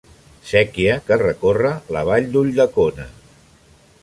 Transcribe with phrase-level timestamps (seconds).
[0.51, 3.11] Séquia que recorre la Vall d'Ulldecona.